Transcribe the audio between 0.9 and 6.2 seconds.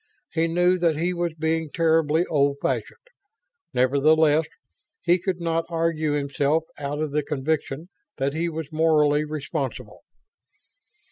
he was being terribly old fashioned. Nevertheless, he could not argue